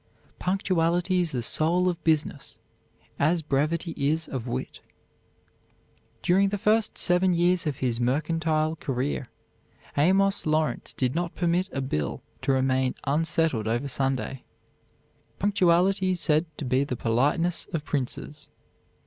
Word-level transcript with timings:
Punctuality 0.39 1.19
is 1.19 1.31
the 1.31 1.43
soul 1.43 1.87
of 1.87 2.03
business, 2.03 2.57
as 3.19 3.43
brevity 3.43 3.93
is 3.95 4.27
of 4.27 4.47
wit. 4.47 4.79
During 6.23 6.49
the 6.49 6.57
first 6.57 6.97
seven 6.97 7.33
years 7.35 7.67
of 7.67 7.75
his 7.75 7.99
mercantile 7.99 8.77
career, 8.77 9.27
Amos 9.95 10.47
Lawrence 10.47 10.93
did 10.93 11.13
not 11.13 11.35
permit 11.35 11.69
a 11.71 11.81
bill 11.81 12.23
to 12.41 12.51
remain 12.51 12.95
unsettled 13.03 13.67
over 13.67 13.87
Sunday. 13.87 14.43
Punctuality 15.37 16.09
is 16.09 16.19
said 16.19 16.47
to 16.57 16.65
be 16.65 16.83
the 16.83 16.97
politeness 16.97 17.67
of 17.71 17.85
princes. 17.85 18.47